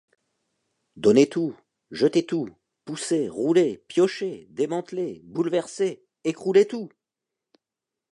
[0.95, 1.55] Donnez tout!
[1.91, 2.49] jetez tout!
[2.85, 6.89] poussez, roulez, piochez, démantelez, bouleversez, écroulez tout!